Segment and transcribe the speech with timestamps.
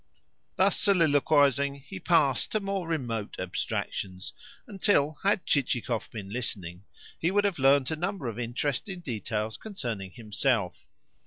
[0.55, 4.33] Thus soliloquising, he passed to more remote abstractions;
[4.65, 6.85] until, had Chichikov been listening,
[7.19, 10.87] he would have learnt a number of interesting details concerning himself.